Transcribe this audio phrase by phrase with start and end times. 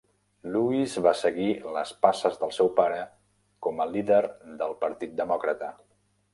[0.53, 3.05] Lewis va seguir les passes del seu pare
[3.69, 4.21] com a líder
[4.65, 5.75] del Partit Demòcrata.